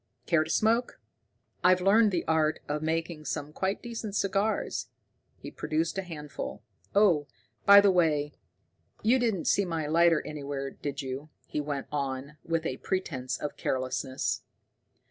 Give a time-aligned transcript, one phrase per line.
[0.25, 0.99] Care to smoke?
[1.63, 4.87] I've learned the art of making some quite decent cigars."
[5.37, 6.63] He produced a handful.
[6.95, 7.27] "Oh,
[7.67, 8.33] by the way,
[9.03, 13.57] you didn't see my lighter anywhere, did you?" he went on, with a pretense of
[13.57, 14.41] carelessness.